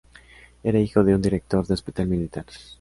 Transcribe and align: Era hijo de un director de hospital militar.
Era 0.63 0.79
hijo 0.79 1.03
de 1.03 1.13
un 1.13 1.21
director 1.21 1.67
de 1.67 1.75
hospital 1.75 2.07
militar. 2.07 2.45